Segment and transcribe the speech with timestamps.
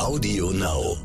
[0.00, 0.96] Audio Now.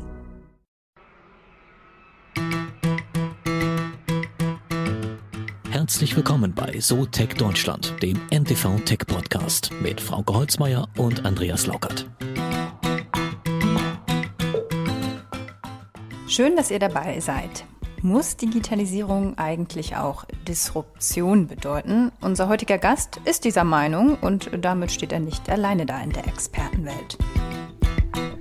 [5.70, 11.66] Herzlich willkommen bei So Tech Deutschland, dem NTV Tech Podcast mit Frauke Holzmeier und Andreas
[11.66, 12.08] Laukert.
[16.26, 17.66] Schön, dass ihr dabei seid.
[18.00, 22.12] Muss Digitalisierung eigentlich auch Disruption bedeuten?
[22.22, 26.26] Unser heutiger Gast ist dieser Meinung und damit steht er nicht alleine da in der
[26.26, 27.18] Expertenwelt.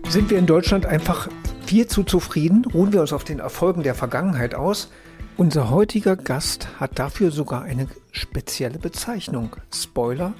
[0.08, 1.28] Sind wir in Deutschland einfach
[1.66, 2.64] viel zu zufrieden?
[2.66, 4.90] Ruhen wir uns auf den Erfolgen der Vergangenheit aus?
[5.36, 9.58] Unser heutiger Gast hat dafür sogar eine spezielle Bezeichnung.
[9.74, 10.34] Spoiler,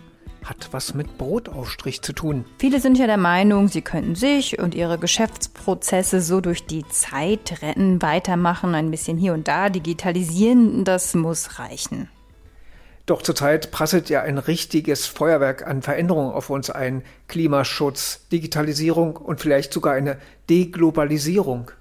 [0.46, 2.46] hat was mit Brotaufstrich zu tun.
[2.60, 7.62] Viele sind ja der Meinung, sie könnten sich und ihre Geschäftsprozesse so durch die Zeit
[7.62, 12.08] retten, weitermachen, ein bisschen hier und da digitalisieren, das muss reichen.
[13.06, 17.04] Doch zurzeit prasselt ja ein richtiges Feuerwerk an Veränderungen auf uns ein.
[17.28, 20.18] Klimaschutz, Digitalisierung und vielleicht sogar eine
[20.50, 21.72] Deglobalisierung.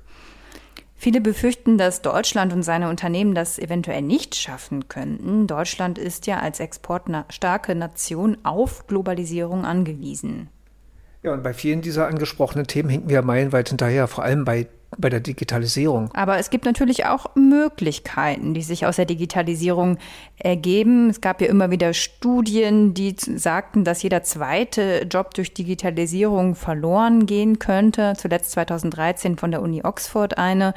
[0.97, 5.47] Viele befürchten, dass Deutschland und seine Unternehmen das eventuell nicht schaffen könnten.
[5.47, 10.48] Deutschland ist ja als exportstarke Nation auf Globalisierung angewiesen.
[11.22, 14.67] Ja, und bei vielen dieser angesprochenen Themen hinken wir meilenweit hinterher, vor allem bei
[14.98, 16.11] bei der Digitalisierung.
[16.14, 19.98] Aber es gibt natürlich auch Möglichkeiten, die sich aus der Digitalisierung
[20.36, 21.11] ergeben.
[21.11, 27.27] Es gab ja immer wieder Studien, die sagten, dass jeder zweite Job durch Digitalisierung verloren
[27.27, 28.14] gehen könnte.
[28.17, 30.75] Zuletzt 2013 von der Uni Oxford eine,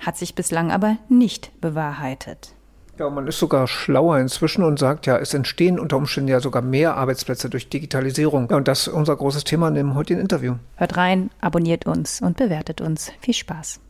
[0.00, 2.54] hat sich bislang aber nicht bewahrheitet.
[2.98, 6.60] Ja, man ist sogar schlauer inzwischen und sagt ja, es entstehen unter Umständen ja sogar
[6.60, 8.48] mehr Arbeitsplätze durch Digitalisierung.
[8.50, 10.56] Ja, und das ist unser großes Thema in dem heutigen Interview.
[10.76, 13.10] Hört rein, abonniert uns und bewertet uns.
[13.20, 13.80] Viel Spaß.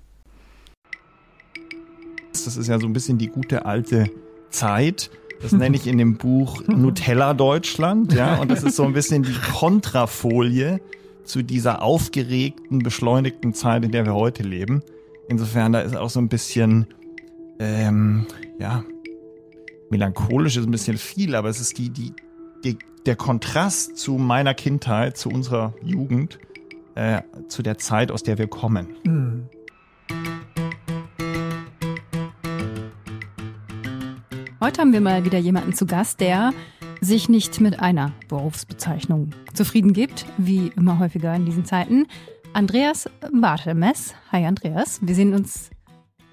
[2.33, 4.08] Das ist ja so ein bisschen die gute alte
[4.50, 5.11] Zeit.
[5.42, 9.25] Das nenne ich in dem Buch Nutella Deutschland, ja, und das ist so ein bisschen
[9.25, 10.80] die Kontrafolie
[11.25, 14.83] zu dieser aufgeregten, beschleunigten Zeit, in der wir heute leben.
[15.28, 16.86] Insofern, da ist auch so ein bisschen
[17.58, 18.27] ähm,
[18.58, 18.84] ja,
[19.90, 22.13] melancholisch ist ein bisschen viel, aber es ist die, die,
[22.64, 26.39] die der Kontrast zu meiner Kindheit, zu unserer Jugend,
[26.95, 28.86] äh, zu der Zeit, aus der wir kommen.
[29.05, 29.48] Mhm.
[34.61, 36.52] Heute haben wir mal wieder jemanden zu Gast, der
[37.01, 42.07] sich nicht mit einer Berufsbezeichnung zufrieden gibt, wie immer häufiger in diesen Zeiten.
[42.52, 44.14] Andreas Bartemes.
[44.30, 45.71] Hi Andreas, wir sehen uns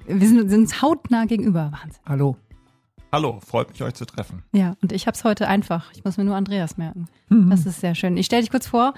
[0.10, 1.72] wir sind, sind uns hautnah gegenüber.
[1.72, 2.02] Wahnsinn.
[2.06, 2.36] Hallo.
[3.12, 4.44] Hallo, freut mich, euch zu treffen.
[4.52, 5.92] Ja, und ich habe es heute einfach.
[5.94, 7.08] Ich muss mir nur Andreas merken.
[7.30, 7.50] Mhm.
[7.50, 8.18] Das ist sehr schön.
[8.18, 8.94] Ich stelle dich kurz vor.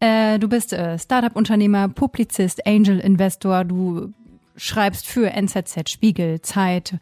[0.00, 3.64] Äh, du bist äh, Startup-Unternehmer, Publizist, Angel-Investor.
[3.64, 4.14] Du
[4.56, 6.98] schreibst für NZZ, Spiegel, Zeit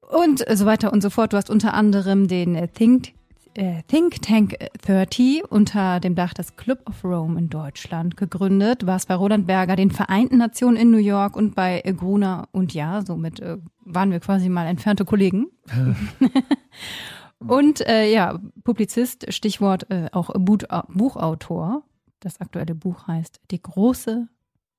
[0.00, 1.32] und so weiter und so fort.
[1.32, 3.12] Du hast unter anderem den Think
[3.58, 9.08] äh, Think Tank 30 unter dem Dach des Club of Rome in Deutschland gegründet, warst
[9.08, 13.40] bei Roland Berger, den Vereinten Nationen in New York und bei Gruner und ja, somit
[13.40, 15.46] äh, waren wir quasi mal entfernte Kollegen.
[17.38, 21.82] und äh, ja, Publizist, Stichwort äh, auch Buchautor.
[22.20, 24.28] Das aktuelle Buch heißt Die große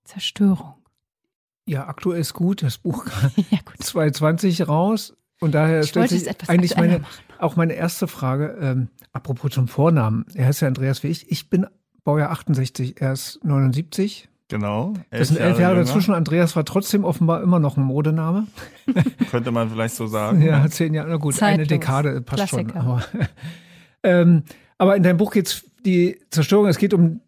[0.03, 0.75] Zerstörung.
[1.67, 2.63] Ja, aktuell ist gut.
[2.63, 5.15] Das Buch kam ja, 2020 raus.
[5.39, 7.01] Und daher ich stellt sich eigentlich meine,
[7.39, 10.25] auch meine erste Frage, ähm, apropos zum Vornamen.
[10.33, 11.31] Er heißt ja Andreas wie ich.
[11.31, 11.67] Ich bin
[12.03, 14.29] Baujahr 68, er ist 79.
[14.49, 14.93] Genau.
[15.09, 16.13] Das sind elf Jahre, Jahre dazwischen.
[16.13, 18.47] Andreas war trotzdem offenbar immer noch ein Modename.
[19.29, 20.41] Könnte man vielleicht so sagen.
[20.41, 21.59] Ja, zehn Jahre, na gut, Zeitlos.
[21.59, 22.71] eine Dekade passt Klassiker.
[22.71, 22.81] schon.
[22.81, 23.03] Aber,
[24.03, 24.43] ähm,
[24.77, 27.19] aber in deinem Buch geht es die Zerstörung, es geht um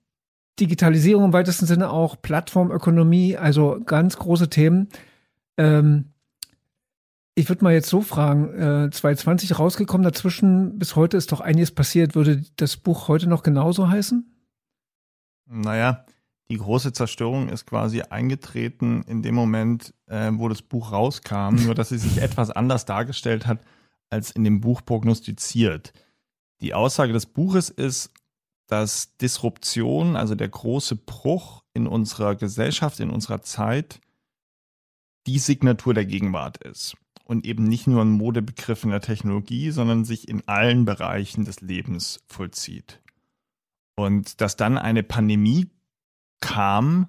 [0.60, 4.88] Digitalisierung im weitesten Sinne auch, Plattformökonomie, also ganz große Themen.
[5.58, 6.14] Ähm,
[7.40, 11.72] ich würde mal jetzt so fragen, äh, 2020 rausgekommen, dazwischen bis heute ist doch einiges
[11.72, 12.14] passiert.
[12.14, 14.30] Würde das Buch heute noch genauso heißen?
[15.46, 16.06] Naja,
[16.52, 21.76] die große Zerstörung ist quasi eingetreten in dem Moment, äh, wo das Buch rauskam, nur
[21.76, 23.64] dass sie sich etwas anders dargestellt hat,
[24.10, 25.94] als in dem Buch prognostiziert.
[26.62, 28.12] Die Aussage des Buches ist,
[28.68, 34.02] dass Disruption, also der große Bruch in unserer Gesellschaft, in unserer Zeit,
[35.26, 36.98] die Signatur der Gegenwart ist
[37.30, 41.62] und eben nicht nur ein Modebegriff in der Technologie, sondern sich in allen Bereichen des
[41.62, 43.04] Lebens vollzieht.
[43.96, 45.70] Und dass dann eine Pandemie
[46.42, 47.08] kam,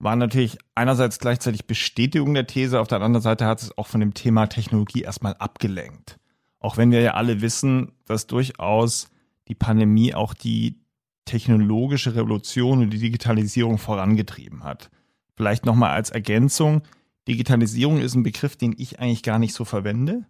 [0.00, 4.00] war natürlich einerseits gleichzeitig Bestätigung der These, auf der anderen Seite hat es auch von
[4.00, 6.18] dem Thema Technologie erstmal abgelenkt.
[6.58, 9.08] Auch wenn wir ja alle wissen, dass durchaus
[9.46, 10.80] die Pandemie auch die
[11.26, 14.90] technologische Revolution und die Digitalisierung vorangetrieben hat.
[15.36, 16.82] Vielleicht nochmal als Ergänzung,
[17.30, 20.26] Digitalisierung ist ein Begriff, den ich eigentlich gar nicht so verwende,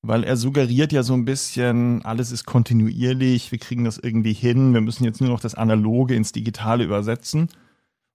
[0.00, 4.72] weil er suggeriert ja so ein bisschen, alles ist kontinuierlich, wir kriegen das irgendwie hin,
[4.72, 7.48] wir müssen jetzt nur noch das Analoge ins Digitale übersetzen.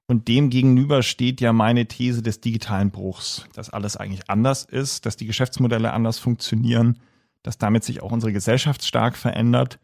[0.08, 5.06] Und dem gegenüber steht ja meine These des digitalen Bruchs, dass alles eigentlich anders ist,
[5.06, 6.98] dass die Geschäftsmodelle anders funktionieren,
[7.44, 9.78] dass damit sich auch unsere Gesellschaft stark verändert.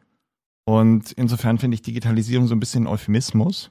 [0.65, 3.69] Und insofern finde ich Digitalisierung so ein bisschen Euphemismus.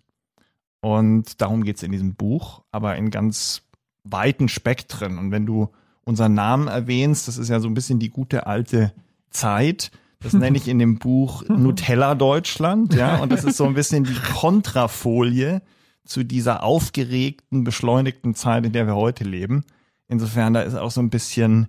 [0.82, 3.62] Und darum geht es in diesem Buch, aber in ganz
[4.04, 5.18] weiten Spektren.
[5.18, 5.68] Und wenn du
[6.04, 8.92] unseren Namen erwähnst, das ist ja so ein bisschen die gute alte
[9.30, 9.90] Zeit.
[10.20, 13.16] Das nenne ich in dem Buch Nutella Deutschland, ja.
[13.16, 15.62] Und das ist so ein bisschen die Kontrafolie
[16.04, 19.64] zu dieser aufgeregten, beschleunigten Zeit, in der wir heute leben.
[20.08, 21.68] Insofern, da ist auch so ein bisschen,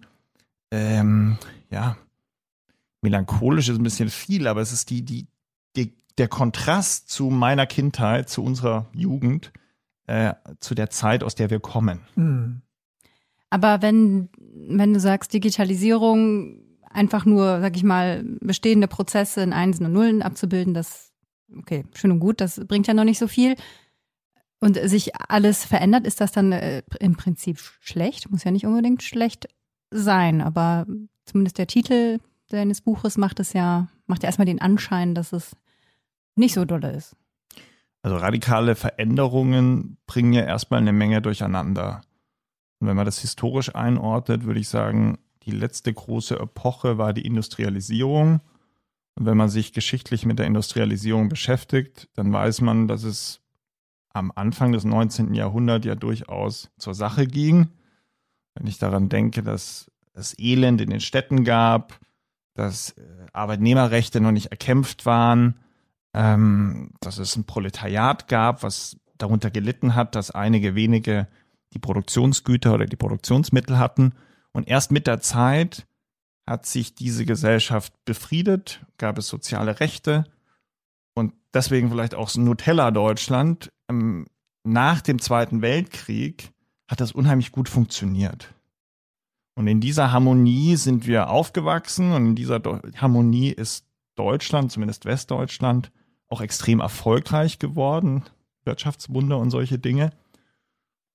[0.71, 1.37] ähm,
[1.69, 1.97] ja,
[3.01, 5.27] melancholisch ist ein bisschen viel, aber es ist die, die,
[5.75, 9.51] die der Kontrast zu meiner Kindheit, zu unserer Jugend,
[10.07, 12.01] äh, zu der Zeit, aus der wir kommen.
[12.15, 12.61] Hm.
[13.49, 16.59] Aber wenn, wenn du sagst, Digitalisierung
[16.89, 21.11] einfach nur, sag ich mal, bestehende Prozesse in Einsen und Nullen abzubilden, das,
[21.57, 23.55] okay, schön und gut, das bringt ja noch nicht so viel.
[24.59, 28.31] Und sich alles verändert, ist das dann äh, im Prinzip schlecht?
[28.31, 29.47] Muss ja nicht unbedingt schlecht
[29.91, 30.85] sein, aber
[31.25, 35.55] zumindest der Titel deines Buches macht es ja, macht ja erstmal den Anschein, dass es
[36.35, 37.15] nicht so dolle ist.
[38.03, 42.01] Also radikale Veränderungen bringen ja erstmal eine Menge durcheinander.
[42.79, 47.25] Und wenn man das historisch einordnet, würde ich sagen, die letzte große Epoche war die
[47.25, 48.41] Industrialisierung.
[49.15, 53.39] Und wenn man sich geschichtlich mit der Industrialisierung beschäftigt, dann weiß man, dass es
[54.09, 55.33] am Anfang des 19.
[55.33, 57.69] Jahrhunderts ja durchaus zur Sache ging.
[58.53, 61.99] Wenn ich daran denke, dass es Elend in den Städten gab,
[62.53, 63.01] dass äh,
[63.31, 65.59] Arbeitnehmerrechte noch nicht erkämpft waren,
[66.13, 71.27] ähm, dass es ein Proletariat gab, was darunter gelitten hat, dass einige wenige
[71.73, 74.13] die Produktionsgüter oder die Produktionsmittel hatten
[74.53, 75.87] und erst mit der Zeit
[76.47, 80.25] hat sich diese Gesellschaft befriedet, gab es soziale Rechte
[81.15, 83.71] und deswegen vielleicht auch Nutella Deutschland.
[83.89, 84.27] Ähm,
[84.63, 86.51] nach dem Zweiten Weltkrieg
[86.87, 88.53] hat das unheimlich gut funktioniert.
[89.55, 92.61] Und in dieser Harmonie sind wir aufgewachsen und in dieser
[92.95, 93.85] Harmonie ist
[94.15, 95.91] Deutschland, zumindest Westdeutschland,
[96.29, 98.23] auch extrem erfolgreich geworden.
[98.65, 100.11] Wirtschaftswunder und solche Dinge.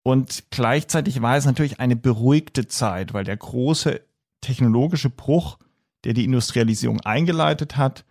[0.03, 4.01] Und gleichzeitig war es natürlich eine beruhigte Zeit, weil der große
[4.41, 5.59] technologische Bruch,
[6.05, 8.05] der die Industrialisierung eingeleitet hat,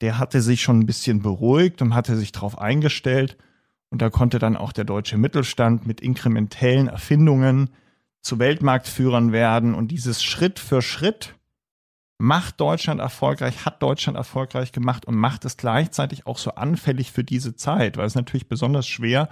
[0.00, 3.36] der hatte sich schon ein bisschen beruhigt und hatte sich darauf eingestellt.
[3.90, 7.70] Und da konnte dann auch der deutsche Mittelstand mit inkrementellen Erfindungen
[8.22, 9.74] zu Weltmarktführern werden.
[9.74, 11.34] Und dieses Schritt für Schritt
[12.20, 17.24] macht Deutschland erfolgreich, hat Deutschland erfolgreich gemacht und macht es gleichzeitig auch so anfällig für
[17.24, 19.28] diese Zeit, weil es natürlich besonders schwer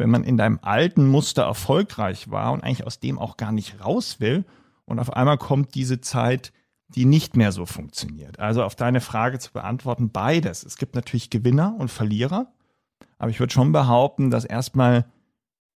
[0.00, 3.84] wenn man in deinem alten Muster erfolgreich war und eigentlich aus dem auch gar nicht
[3.84, 4.44] raus will
[4.86, 6.52] und auf einmal kommt diese Zeit,
[6.88, 8.40] die nicht mehr so funktioniert.
[8.40, 10.64] Also auf deine Frage zu beantworten, beides.
[10.64, 12.52] Es gibt natürlich Gewinner und Verlierer,
[13.18, 15.04] aber ich würde schon behaupten, dass erstmal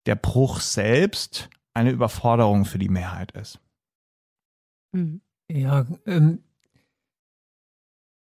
[0.06, 3.60] der Bruch selbst eine Überforderung für die Mehrheit ist.
[4.92, 5.20] Mhm.
[5.50, 6.42] Ja, ähm,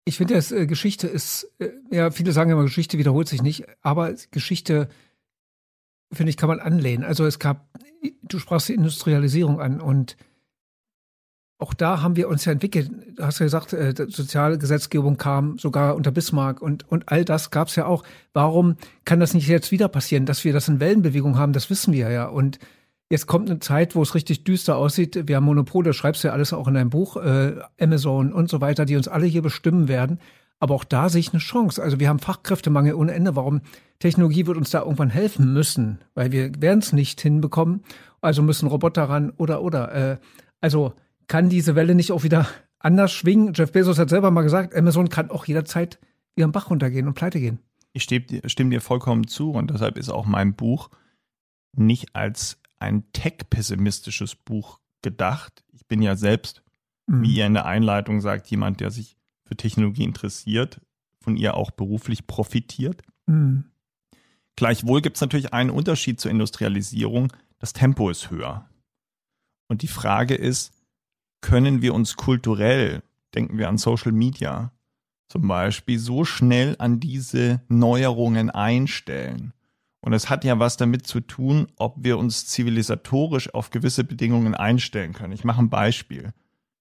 [0.05, 4.15] ich finde, äh, Geschichte ist, äh, ja, viele sagen immer, Geschichte wiederholt sich nicht, aber
[4.31, 4.89] Geschichte
[6.13, 7.05] finde ich, kann man anlehnen.
[7.05, 7.69] Also es gab,
[8.23, 10.17] du sprachst die Industrialisierung an und
[11.59, 12.91] auch da haben wir uns ja entwickelt.
[13.17, 17.69] Du hast ja gesagt, äh, Sozialgesetzgebung kam sogar unter Bismarck und, und all das gab
[17.69, 18.03] es ja auch.
[18.33, 20.27] Warum kann das nicht jetzt wieder passieren?
[20.27, 22.27] Dass wir das in Wellenbewegung haben, das wissen wir ja.
[22.27, 22.59] Und
[23.13, 25.29] jetzt kommt eine Zeit, wo es richtig düster aussieht.
[25.29, 28.63] Wir haben Monopole, schreibst du ja alles auch in deinem Buch, äh, Amazon und so
[28.63, 30.19] weiter, die uns alle hier bestimmen werden.
[30.59, 31.83] Aber auch da sehe ich eine Chance.
[31.83, 33.37] Also wir haben Fachkräftemangel ohne Ende.
[33.37, 33.61] Warum?
[33.99, 37.83] Technologie wird uns da irgendwann helfen müssen, weil wir werden es nicht hinbekommen.
[38.23, 39.95] Also müssen Roboter ran oder oder.
[39.95, 40.17] Äh,
[40.63, 40.95] also
[41.27, 43.53] kann diese Welle nicht auch wieder anders schwingen?
[43.55, 45.99] Jeff Bezos hat selber mal gesagt, Amazon kann auch jederzeit
[46.41, 47.59] am Bach runtergehen und pleite gehen.
[47.93, 50.89] Ich stimme dir vollkommen zu und deshalb ist auch mein Buch
[51.77, 55.65] nicht als ein tech-pessimistisches Buch gedacht.
[55.73, 56.63] Ich bin ja selbst,
[57.07, 57.23] mhm.
[57.23, 60.81] wie ihr in der Einleitung sagt, jemand, der sich für Technologie interessiert,
[61.21, 63.03] von ihr auch beruflich profitiert.
[63.27, 63.65] Mhm.
[64.57, 67.33] Gleichwohl gibt es natürlich einen Unterschied zur Industrialisierung.
[67.59, 68.69] Das Tempo ist höher.
[69.69, 70.73] Und die Frage ist,
[71.41, 73.03] können wir uns kulturell,
[73.35, 74.73] denken wir an Social Media
[75.29, 79.55] zum Beispiel, so schnell an diese Neuerungen einstellen?
[80.05, 84.55] Und es hat ja was damit zu tun, ob wir uns zivilisatorisch auf gewisse Bedingungen
[84.55, 85.33] einstellen können.
[85.33, 86.33] Ich mache ein Beispiel.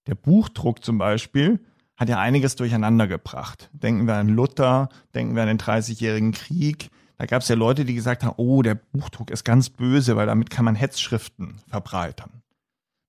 [0.07, 1.59] Der Buchdruck zum Beispiel
[1.95, 3.69] hat ja einiges durcheinander gebracht.
[3.73, 6.89] Denken wir an Luther, denken wir an den Dreißigjährigen Krieg.
[7.19, 10.25] Da gab es ja Leute, die gesagt haben, oh, der Buchdruck ist ganz böse, weil
[10.25, 12.41] damit kann man Hetzschriften verbreitern.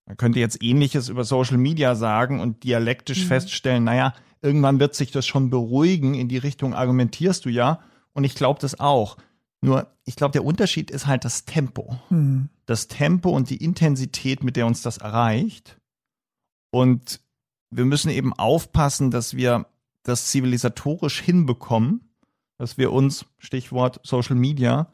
[0.04, 3.28] Man könnte jetzt ähnliches über Social Media sagen und dialektisch mhm.
[3.28, 7.80] feststellen, naja, irgendwann wird sich das schon beruhigen, in die Richtung argumentierst du ja.
[8.12, 9.16] Und ich glaube das auch.
[9.62, 11.96] Nur, ich glaube, der Unterschied ist halt das Tempo.
[12.10, 12.48] Mhm.
[12.66, 15.78] Das Tempo und die Intensität, mit der uns das erreicht.
[16.70, 17.20] Und
[17.70, 19.66] wir müssen eben aufpassen, dass wir
[20.02, 22.12] das zivilisatorisch hinbekommen,
[22.58, 24.88] dass wir uns, Stichwort Social Media,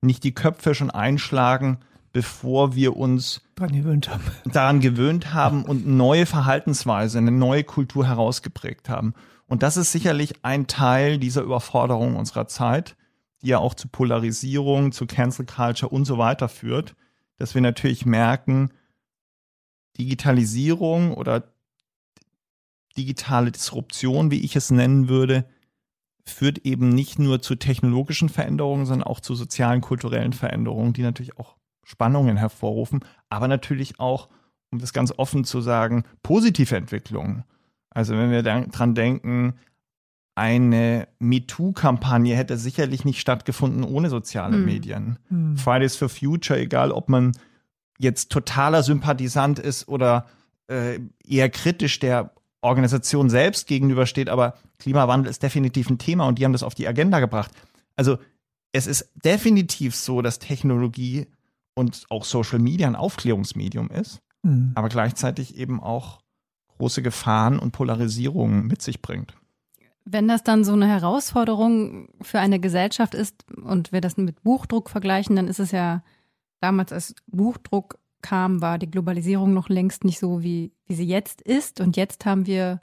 [0.00, 1.78] nicht die Köpfe schon einschlagen,
[2.12, 8.06] bevor wir uns daran gewöhnt haben, daran gewöhnt haben und neue Verhaltensweise, eine neue Kultur
[8.06, 9.14] herausgeprägt haben.
[9.48, 12.96] Und das ist sicherlich ein Teil dieser Überforderung unserer Zeit,
[13.42, 16.94] die ja auch zu Polarisierung, zu Cancel Culture und so weiter führt,
[17.38, 18.70] dass wir natürlich merken,
[19.98, 21.52] Digitalisierung oder
[22.96, 25.44] digitale Disruption, wie ich es nennen würde,
[26.24, 31.38] führt eben nicht nur zu technologischen Veränderungen, sondern auch zu sozialen, kulturellen Veränderungen, die natürlich
[31.38, 34.28] auch Spannungen hervorrufen, aber natürlich auch,
[34.70, 37.44] um das ganz offen zu sagen, positive Entwicklungen.
[37.90, 39.54] Also wenn wir daran denken,
[40.34, 44.64] eine MeToo-Kampagne hätte sicherlich nicht stattgefunden ohne soziale hm.
[44.64, 45.18] Medien.
[45.28, 45.56] Hm.
[45.56, 47.32] Fridays for Future, egal ob man
[47.98, 50.26] jetzt totaler Sympathisant ist oder
[50.68, 56.44] äh, eher kritisch der Organisation selbst gegenübersteht, aber Klimawandel ist definitiv ein Thema und die
[56.44, 57.50] haben das auf die Agenda gebracht.
[57.96, 58.18] Also
[58.72, 61.26] es ist definitiv so, dass Technologie
[61.74, 64.72] und auch Social Media ein Aufklärungsmedium ist, mhm.
[64.74, 66.20] aber gleichzeitig eben auch
[66.78, 69.34] große Gefahren und Polarisierungen mit sich bringt.
[70.04, 74.90] Wenn das dann so eine Herausforderung für eine Gesellschaft ist und wir das mit Buchdruck
[74.90, 76.02] vergleichen, dann ist es ja
[76.60, 81.42] damals, als Buchdruck kam, war die Globalisierung noch längst nicht so, wie, wie sie jetzt
[81.42, 81.80] ist.
[81.80, 82.80] Und jetzt haben wir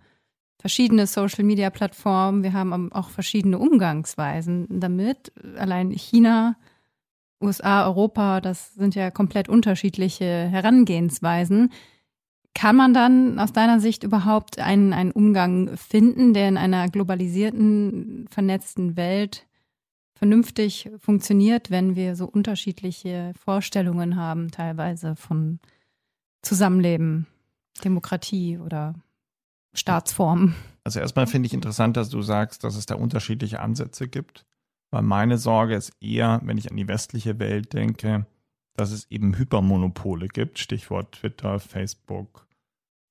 [0.59, 5.31] verschiedene Social-Media-Plattformen, wir haben auch verschiedene Umgangsweisen damit.
[5.57, 6.57] Allein China
[7.41, 11.71] USA, Europa, das sind ja komplett unterschiedliche Herangehensweisen.
[12.53, 18.27] Kann man dann aus deiner Sicht überhaupt einen, einen Umgang finden, der in einer globalisierten,
[18.29, 19.45] vernetzten Welt
[20.19, 25.59] vernünftig funktioniert, wenn wir so unterschiedliche Vorstellungen haben, teilweise von
[26.41, 27.25] Zusammenleben,
[27.83, 28.95] Demokratie oder
[29.73, 30.55] Staatsformen?
[30.83, 34.45] Also erstmal finde ich interessant, dass du sagst, dass es da unterschiedliche Ansätze gibt.
[34.91, 38.25] Weil meine Sorge ist eher, wenn ich an die westliche Welt denke,
[38.79, 42.47] dass es eben Hypermonopole gibt, Stichwort Twitter, Facebook,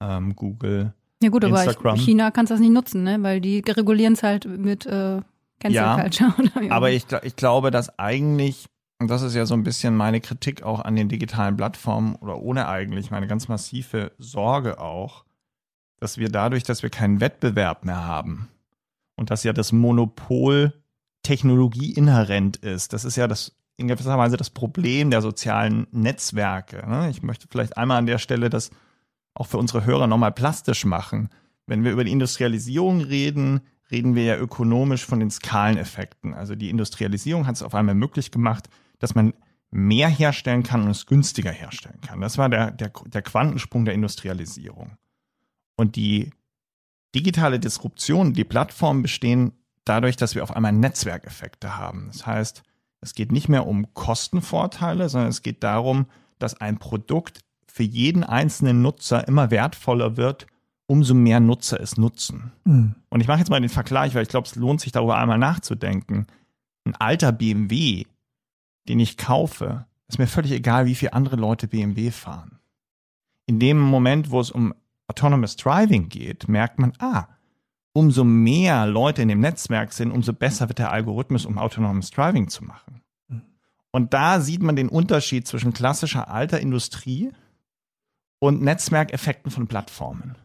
[0.02, 0.94] ähm, Google.
[1.22, 1.94] Ja gut, Instagram.
[1.94, 3.22] aber China kann das nicht nutzen, ne?
[3.22, 5.20] weil die regulieren es halt mit äh,
[5.60, 6.32] Cancel ja, Culture.
[6.70, 8.66] aber ich, ich glaube, dass eigentlich,
[9.00, 12.40] und das ist ja so ein bisschen meine Kritik auch an den digitalen Plattformen oder
[12.40, 15.24] ohne eigentlich, meine ganz massive Sorge auch,
[16.00, 18.48] dass wir dadurch, dass wir keinen Wettbewerb mehr haben
[19.16, 20.72] und dass ja das Monopol
[21.24, 22.92] Technologie inhärent ist.
[22.92, 26.86] Das ist ja das in gewisser Weise das Problem der sozialen Netzwerke.
[26.86, 27.08] Ne?
[27.10, 28.70] Ich möchte vielleicht einmal an der Stelle das
[29.34, 31.30] auch für unsere Hörer nochmal plastisch machen.
[31.66, 36.34] Wenn wir über die Industrialisierung reden, reden wir ja ökonomisch von den Skaleneffekten.
[36.34, 38.68] Also die Industrialisierung hat es auf einmal möglich gemacht,
[38.98, 39.32] dass man
[39.70, 42.20] mehr herstellen kann und es günstiger herstellen kann.
[42.20, 44.96] Das war der, der, der Quantensprung der Industrialisierung.
[45.76, 46.30] Und die
[47.14, 49.52] digitale Disruption, die Plattformen bestehen
[49.84, 52.08] dadurch, dass wir auf einmal Netzwerkeffekte haben.
[52.08, 52.64] Das heißt,
[53.00, 56.06] es geht nicht mehr um Kostenvorteile, sondern es geht darum,
[56.38, 60.46] dass ein Produkt für jeden einzelnen Nutzer immer wertvoller wird,
[60.86, 62.52] umso mehr Nutzer es nutzen.
[62.64, 62.94] Mhm.
[63.10, 65.38] Und ich mache jetzt mal den Vergleich, weil ich glaube, es lohnt sich darüber einmal
[65.38, 66.26] nachzudenken.
[66.84, 68.04] Ein alter BMW,
[68.88, 72.58] den ich kaufe, ist mir völlig egal, wie viele andere Leute BMW fahren.
[73.46, 74.74] In dem Moment, wo es um
[75.06, 77.28] Autonomous Driving geht, merkt man, ah,
[77.98, 82.46] umso mehr Leute in dem Netzwerk sind, umso besser wird der Algorithmus, um autonomes Driving
[82.48, 83.02] zu machen.
[83.26, 83.42] Mhm.
[83.90, 87.32] Und da sieht man den Unterschied zwischen klassischer alter Industrie
[88.38, 90.36] und Netzwerkeffekten von Plattformen.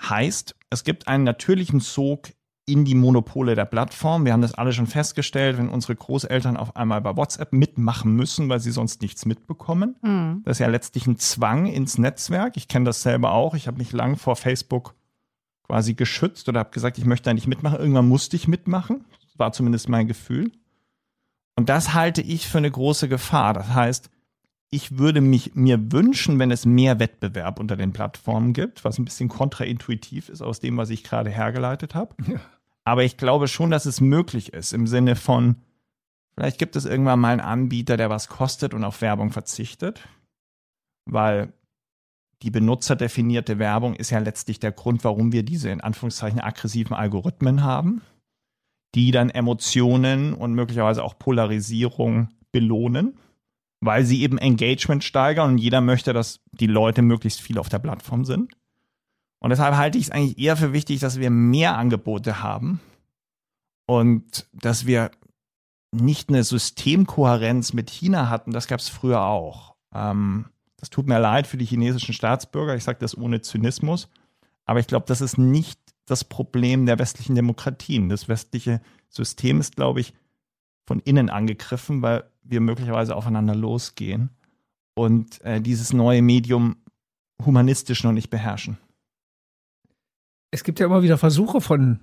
[0.00, 2.30] Heißt, es gibt einen natürlichen Sog
[2.64, 4.24] in die Monopole der Plattform.
[4.24, 8.48] Wir haben das alle schon festgestellt, wenn unsere Großeltern auf einmal bei WhatsApp mitmachen müssen,
[8.48, 9.96] weil sie sonst nichts mitbekommen.
[10.00, 10.42] Mhm.
[10.46, 12.56] Das ist ja letztlich ein Zwang ins Netzwerk.
[12.56, 13.54] Ich kenne das selber auch.
[13.54, 14.94] Ich habe mich lang vor Facebook
[15.68, 17.78] quasi geschützt oder habe gesagt, ich möchte da nicht mitmachen.
[17.78, 19.04] Irgendwann musste ich mitmachen.
[19.22, 20.50] Das war zumindest mein Gefühl.
[21.56, 23.52] Und das halte ich für eine große Gefahr.
[23.52, 24.10] Das heißt,
[24.70, 29.04] ich würde mich mir wünschen, wenn es mehr Wettbewerb unter den Plattformen gibt, was ein
[29.04, 32.14] bisschen kontraintuitiv ist aus dem, was ich gerade hergeleitet habe.
[32.26, 32.40] Ja.
[32.84, 35.56] Aber ich glaube schon, dass es möglich ist im Sinne von,
[36.34, 40.00] vielleicht gibt es irgendwann mal einen Anbieter, der was kostet und auf Werbung verzichtet,
[41.04, 41.52] weil
[42.42, 47.62] die benutzerdefinierte Werbung ist ja letztlich der Grund, warum wir diese in Anführungszeichen aggressiven Algorithmen
[47.62, 48.02] haben,
[48.94, 53.18] die dann Emotionen und möglicherweise auch Polarisierung belohnen,
[53.80, 57.80] weil sie eben Engagement steigern und jeder möchte, dass die Leute möglichst viel auf der
[57.80, 58.52] Plattform sind.
[59.40, 62.80] Und deshalb halte ich es eigentlich eher für wichtig, dass wir mehr Angebote haben
[63.86, 65.10] und dass wir
[65.92, 69.76] nicht eine Systemkohärenz mit China hatten, das gab es früher auch.
[69.94, 70.46] Ähm,
[70.78, 74.08] das tut mir leid für die chinesischen Staatsbürger, ich sage das ohne Zynismus,
[74.64, 78.08] aber ich glaube, das ist nicht das Problem der westlichen Demokratien.
[78.08, 80.14] Das westliche System ist, glaube ich,
[80.86, 84.30] von innen angegriffen, weil wir möglicherweise aufeinander losgehen
[84.94, 86.76] und äh, dieses neue Medium
[87.44, 88.78] humanistisch noch nicht beherrschen.
[90.50, 92.00] Es gibt ja immer wieder Versuche von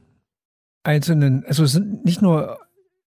[0.84, 2.60] einzelnen, also es sind nicht nur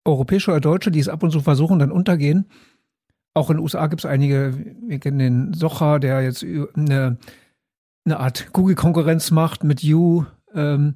[0.04, 2.46] europäische oder Deutsche, die es ab und zu versuchen, dann untergehen.
[3.36, 4.54] Auch in den USA gibt es einige,
[4.88, 7.18] wir kennen den Socher, der jetzt eine,
[8.06, 10.24] eine Art Google-Konkurrenz macht mit You.
[10.54, 10.94] Ähm,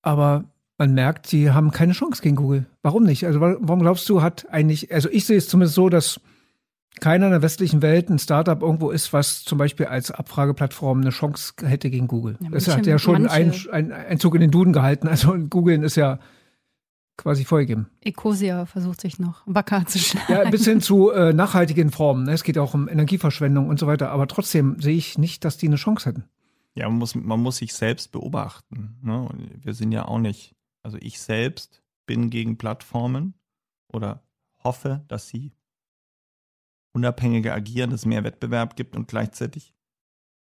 [0.00, 0.44] aber
[0.78, 2.64] man merkt, sie haben keine Chance gegen Google.
[2.80, 3.26] Warum nicht?
[3.26, 6.22] Also warum glaubst du, hat eigentlich, also ich sehe es zumindest so, dass
[7.00, 11.10] keiner in der westlichen Welt ein Startup irgendwo ist, was zum Beispiel als Abfrageplattform eine
[11.10, 12.38] Chance hätte gegen Google.
[12.40, 15.06] Ja, das hat ja schon einen Einzug in den Duden gehalten.
[15.06, 16.18] Also Google ist ja
[17.16, 17.88] quasi vorgegeben.
[18.02, 20.32] Ecosia versucht sich noch wacker zu schlagen.
[20.32, 22.24] Ja, bis hin zu äh, nachhaltigen Formen.
[22.24, 22.32] Ne?
[22.32, 24.10] Es geht auch um Energieverschwendung und so weiter.
[24.10, 26.24] Aber trotzdem sehe ich nicht, dass die eine Chance hätten.
[26.74, 28.98] Ja, man muss, man muss sich selbst beobachten.
[29.02, 29.28] Ne?
[29.62, 33.34] Wir sind ja auch nicht, also ich selbst bin gegen Plattformen
[33.92, 34.22] oder
[34.62, 35.52] hoffe, dass sie
[36.92, 39.74] unabhängiger agieren, dass es mehr Wettbewerb gibt und gleichzeitig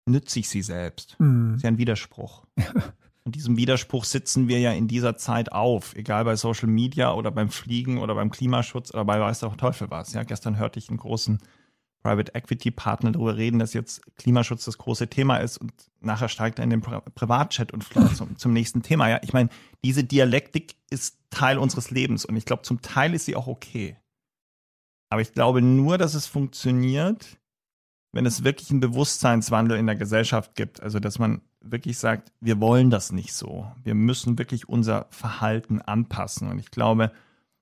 [0.06, 1.20] nütze ich sie selbst.
[1.20, 1.52] Mhm.
[1.52, 2.46] Das ist ja ein Widerspruch.
[3.26, 7.32] Und diesem Widerspruch sitzen wir ja in dieser Zeit auf, egal bei Social Media oder
[7.32, 10.14] beim Fliegen oder beim Klimaschutz oder bei weiß auch Teufel was.
[10.14, 11.40] Ja, gestern hörte ich einen großen
[12.04, 16.60] Private Equity Partner darüber reden, dass jetzt Klimaschutz das große Thema ist und nachher steigt
[16.60, 19.10] er in den Pri Privatchat und fliegt zum, zum nächsten Thema.
[19.10, 19.50] Ja, ich meine,
[19.86, 23.96] diese Dialektik ist Teil unseres Lebens und ich glaube, zum Teil ist sie auch okay.
[25.10, 27.38] Aber ich glaube nur, dass es funktioniert,
[28.12, 30.82] wenn es wirklich einen Bewusstseinswandel in der Gesellschaft gibt.
[30.82, 33.72] Also, dass man wirklich sagt, wir wollen das nicht so.
[33.84, 36.50] Wir müssen wirklich unser Verhalten anpassen.
[36.50, 37.12] Und ich glaube,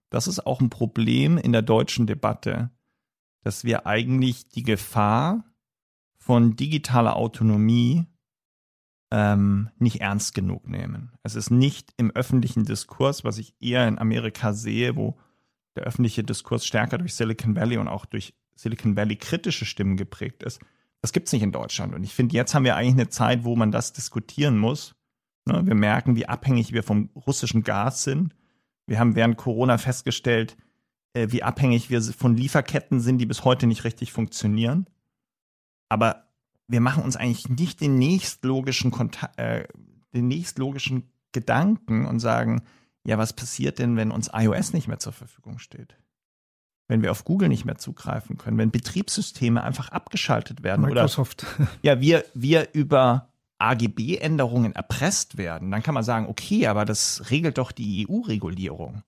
[0.09, 2.71] das ist auch ein Problem in der deutschen Debatte,
[3.43, 5.43] dass wir eigentlich die Gefahr
[6.17, 8.05] von digitaler Autonomie
[9.11, 11.11] ähm, nicht ernst genug nehmen.
[11.23, 15.17] Es ist nicht im öffentlichen Diskurs, was ich eher in Amerika sehe, wo
[15.75, 20.43] der öffentliche Diskurs stärker durch Silicon Valley und auch durch Silicon Valley kritische Stimmen geprägt
[20.43, 20.59] ist.
[21.01, 21.95] Das gibt es nicht in Deutschland.
[21.95, 24.95] Und ich finde, jetzt haben wir eigentlich eine Zeit, wo man das diskutieren muss.
[25.45, 28.35] Ne, wir merken, wie abhängig wir vom russischen Gas sind.
[28.85, 30.55] Wir haben während Corona festgestellt,
[31.13, 34.85] äh, wie abhängig wir von Lieferketten sind, die bis heute nicht richtig funktionieren.
[35.89, 36.27] Aber
[36.67, 39.67] wir machen uns eigentlich nicht den nächstlogischen, Konta äh,
[40.13, 42.61] den nächstlogischen Gedanken und sagen,
[43.03, 45.97] ja, was passiert denn, wenn uns iOS nicht mehr zur Verfügung steht?
[46.91, 51.45] Wenn wir auf Google nicht mehr zugreifen können, wenn Betriebssysteme einfach abgeschaltet werden Microsoft.
[51.57, 57.29] oder ja, wir, wir über AGB-Änderungen erpresst werden, dann kann man sagen, okay, aber das
[57.29, 59.03] regelt doch die EU-Regulierung.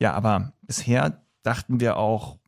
[0.00, 2.38] Ja, aber bisher dachten wir auch,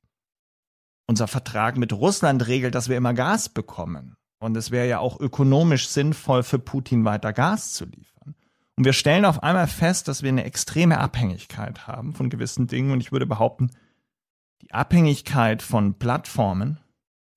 [1.09, 4.15] unser Vertrag mit Russland regelt, dass wir immer Gas bekommen.
[4.39, 8.37] Und es wäre ja auch ökonomisch sinnvoll für Putin weiter Gas zu liefern.
[8.77, 12.93] Und wir stellen auf einmal fest, dass wir eine extreme Abhängigkeit haben von gewissen Dingen.
[12.93, 13.73] Und ich würde behaupten,
[14.63, 16.79] die Abhängigkeit von Plattformen,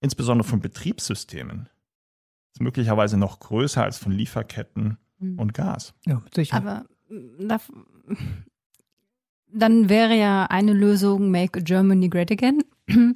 [0.02, 1.70] insbesondere von Betriebssystemen,
[2.54, 5.40] ist möglicherweise noch größer als von Lieferketten mhm.
[5.40, 5.94] und Gas.
[6.06, 6.58] Ja, sicher.
[6.58, 7.60] Aber mm, da,
[9.52, 12.64] dann wäre ja eine Lösung Make Germany Great Again.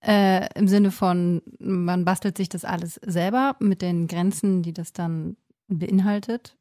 [0.00, 4.92] äh, Im Sinne von, man bastelt sich das alles selber mit den Grenzen, die das
[4.92, 5.36] dann
[5.68, 6.56] beinhaltet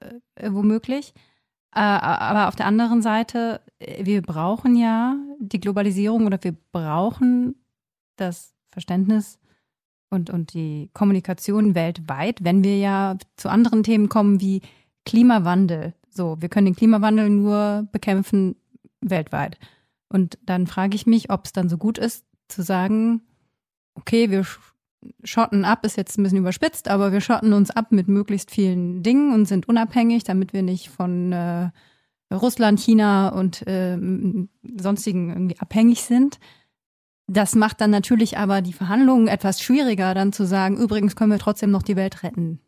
[0.00, 1.14] äh, womöglich.
[1.74, 7.54] Äh, aber auf der anderen Seite, äh, wir brauchen ja die Globalisierung oder wir brauchen
[8.16, 9.38] das Verständnis
[10.10, 14.62] und, und die Kommunikation weltweit, wenn wir ja zu anderen Themen kommen wie
[15.04, 15.94] Klimawandel.
[16.10, 18.56] So, wir können den Klimawandel nur bekämpfen
[19.00, 19.58] weltweit.
[20.08, 23.22] Und dann frage ich mich, ob es dann so gut ist, zu sagen,
[23.94, 24.46] okay, wir
[25.24, 29.02] schotten ab, ist jetzt ein bisschen überspitzt, aber wir schotten uns ab mit möglichst vielen
[29.02, 31.70] Dingen und sind unabhängig, damit wir nicht von äh,
[32.32, 33.98] Russland, China und äh,
[34.76, 36.38] sonstigen irgendwie abhängig sind.
[37.26, 41.38] Das macht dann natürlich aber die Verhandlungen etwas schwieriger, dann zu sagen, übrigens können wir
[41.38, 42.60] trotzdem noch die Welt retten.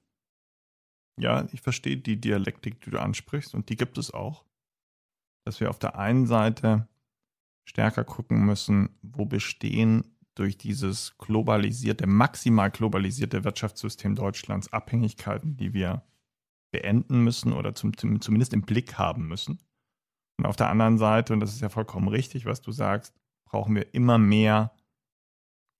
[1.19, 4.45] Ja, ich verstehe die Dialektik, die du ansprichst, und die gibt es auch.
[5.45, 6.89] Dass wir auf der einen Seite
[7.65, 10.05] stärker gucken müssen, wo bestehen
[10.41, 16.03] durch dieses globalisierte, maximal globalisierte Wirtschaftssystem Deutschlands Abhängigkeiten, die wir
[16.73, 19.59] beenden müssen oder zum, zumindest im Blick haben müssen.
[20.39, 23.75] Und auf der anderen Seite, und das ist ja vollkommen richtig, was du sagst, brauchen
[23.75, 24.75] wir immer mehr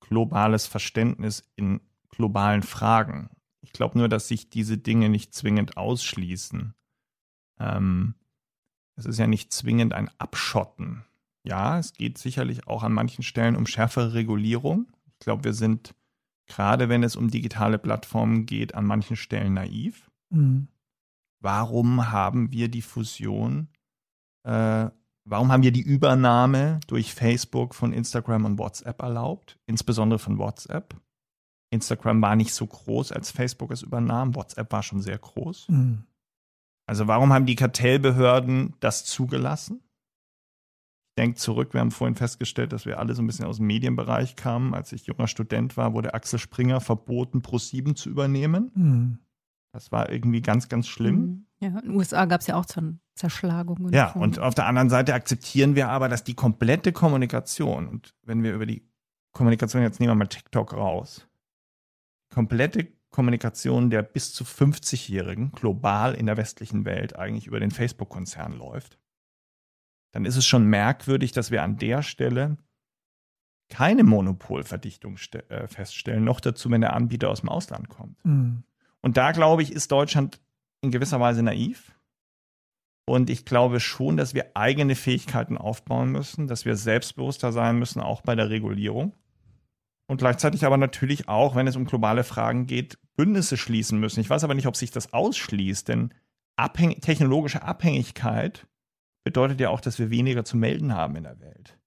[0.01, 3.31] globales Verständnis in globalen Fragen.
[3.63, 6.75] Ich glaube nur, dass sich diese Dinge nicht zwingend ausschließen.
[7.59, 8.15] Ähm,
[8.97, 11.07] es ist ja nicht zwingend ein Abschotten
[11.45, 14.91] ja, es geht sicherlich auch an manchen Stellen um schärfere Regulierung.
[15.07, 15.95] Ich glaube, wir sind,
[16.47, 20.11] gerade wenn es um digitale Plattformen geht, an manchen Stellen naiv.
[20.31, 20.69] Mhm.
[21.43, 23.69] Warum haben wir die Fusion,
[24.45, 24.91] äh,
[25.25, 30.95] warum haben wir die Übernahme durch Facebook von Instagram und WhatsApp erlaubt, insbesondere von WhatsApp?
[31.71, 34.35] Instagram war nicht so groß, als Facebook es übernahm.
[34.35, 35.69] WhatsApp war schon sehr groß.
[35.69, 36.05] Mhm.
[36.87, 39.81] Also warum haben die Kartellbehörden das zugelassen?
[41.21, 44.37] Denke zurück, wir haben vorhin festgestellt, dass wir alle so ein bisschen aus dem Medienbereich
[44.37, 44.73] kamen.
[44.73, 48.71] Als ich junger Student war, wurde Axel Springer verboten, Pro7 zu übernehmen.
[48.75, 49.19] Mhm.
[49.75, 51.17] Das war irgendwie ganz, ganz schlimm.
[51.17, 51.47] Mhm.
[51.61, 52.65] Ja, in den USA gab es ja auch
[53.15, 53.93] Zerschlagungen.
[53.93, 58.43] Ja, und auf der anderen Seite akzeptieren wir aber, dass die komplette Kommunikation, und wenn
[58.43, 58.89] wir über die
[59.33, 61.29] Kommunikation, jetzt nehmen wir mal TikTok raus,
[62.33, 68.57] komplette Kommunikation der bis zu 50-Jährigen global in der westlichen Welt eigentlich über den Facebook-Konzern
[68.57, 69.00] läuft,
[70.13, 72.57] dann ist es schon merkwürdig, dass wir an der Stelle
[73.69, 75.17] keine Monopolverdichtung
[75.49, 78.25] äh, feststellen, noch dazu, wenn der Anbieter aus dem Ausland kommt.
[78.25, 78.65] Mhm.
[79.01, 80.41] Und da, glaube ich, ist Deutschland
[80.83, 81.93] in gewisser Weise naiv.
[83.07, 88.01] Und ich glaube schon, dass wir eigene Fähigkeiten aufbauen müssen, dass wir selbstbewusster sein müssen,
[88.01, 89.15] auch bei der Regulierung
[90.11, 94.19] und gleichzeitig aber natürlich auch, wenn es um globale Fragen geht, Bündnisse schließen müssen.
[94.19, 96.13] Ich weiß aber nicht, ob sich das ausschließt, denn
[96.57, 98.67] abhäng technologische Abhängigkeit
[99.25, 101.79] bedeutet ja auch, dass wir weniger zu melden haben in der Welt.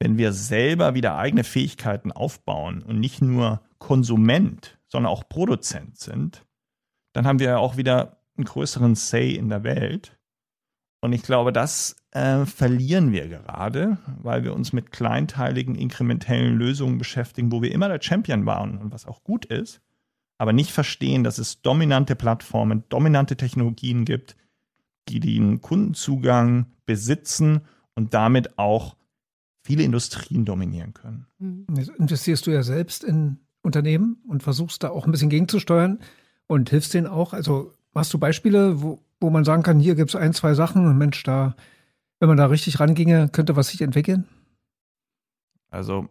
[0.00, 6.44] Wenn wir selber wieder eigene Fähigkeiten aufbauen und nicht nur Konsument, sondern auch Produzent sind,
[7.12, 10.18] dann haben wir ja auch wieder einen größeren Say in der Welt.
[11.00, 16.98] Und ich glaube, das äh, verlieren wir gerade, weil wir uns mit kleinteiligen, inkrementellen Lösungen
[16.98, 19.80] beschäftigen, wo wir immer der Champion waren und was auch gut ist,
[20.38, 24.36] aber nicht verstehen, dass es dominante Plattformen, dominante Technologien gibt,
[25.08, 27.62] die den Kundenzugang besitzen
[27.94, 28.96] und damit auch
[29.62, 31.26] viele Industrien dominieren können.
[31.38, 31.66] Mhm.
[31.76, 36.00] Jetzt investierst du ja selbst in Unternehmen und versuchst da auch ein bisschen gegenzusteuern
[36.46, 37.32] und hilfst denen auch.
[37.32, 40.86] Also hast du Beispiele, wo, wo man sagen kann, hier gibt es ein, zwei Sachen
[40.86, 41.56] und Mensch, da,
[42.20, 44.28] wenn man da richtig ranginge, könnte was sich entwickeln?
[45.70, 46.08] Also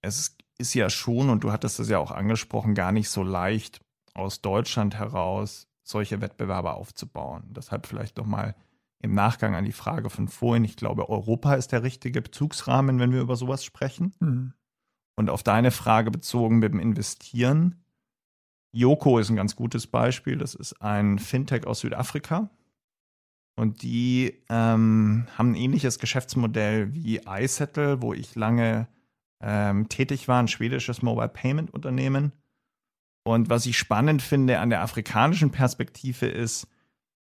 [0.00, 3.80] es ist ja schon, und du hattest es ja auch angesprochen, gar nicht so leicht
[4.14, 7.44] aus Deutschland heraus solche Wettbewerbe aufzubauen.
[7.50, 8.56] Deshalb vielleicht nochmal
[9.00, 10.64] im Nachgang an die Frage von vorhin.
[10.64, 14.14] Ich glaube, Europa ist der richtige Bezugsrahmen, wenn wir über sowas sprechen.
[14.18, 14.54] Mhm.
[15.16, 17.84] Und auf deine Frage bezogen mit dem Investieren.
[18.72, 20.38] Yoko ist ein ganz gutes Beispiel.
[20.38, 22.50] Das ist ein Fintech aus Südafrika.
[23.56, 28.88] Und die ähm, haben ein ähnliches Geschäftsmodell wie iSettle, wo ich lange
[29.40, 32.32] ähm, tätig war, ein schwedisches Mobile Payment Unternehmen.
[33.24, 36.68] Und was ich spannend finde an der afrikanischen Perspektive ist,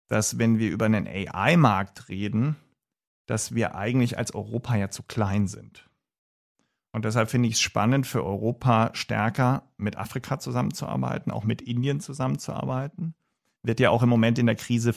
[0.07, 2.57] dass wenn wir über einen AI-Markt reden,
[3.27, 5.89] dass wir eigentlich als Europa ja zu klein sind.
[6.93, 12.01] Und deshalb finde ich es spannend für Europa stärker mit Afrika zusammenzuarbeiten, auch mit Indien
[12.01, 13.15] zusammenzuarbeiten.
[13.63, 14.95] Wird ja auch im Moment in der Krise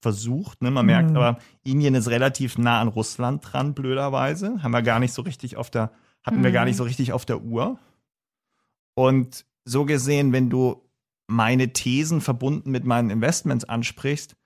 [0.00, 0.62] versucht.
[0.62, 0.70] Ne?
[0.70, 1.16] Man merkt mhm.
[1.16, 4.62] aber, Indien ist relativ nah an Russland dran, blöderweise.
[4.62, 6.44] Haben wir gar nicht so richtig auf der, hatten mhm.
[6.44, 6.78] wir gar nicht mhm.
[6.78, 7.78] so richtig auf der Uhr.
[8.94, 10.82] Und so gesehen, wenn du
[11.26, 14.36] meine Thesen verbunden mit meinen Investments ansprichst,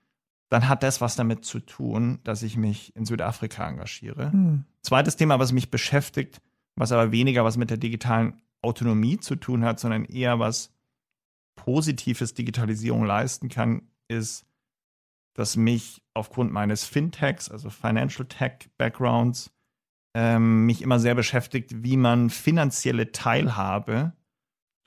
[0.49, 4.31] dann hat das was damit zu tun, dass ich mich in Südafrika engagiere.
[4.31, 4.65] Mhm.
[4.81, 6.41] Zweites Thema, was mich beschäftigt,
[6.75, 10.73] was aber weniger was mit der digitalen Autonomie zu tun hat, sondern eher was
[11.55, 14.45] positives Digitalisierung leisten kann, ist,
[15.35, 19.51] dass mich aufgrund meines Fintechs, also Financial Tech Backgrounds,
[20.15, 24.13] ähm, mich immer sehr beschäftigt, wie man finanzielle Teilhabe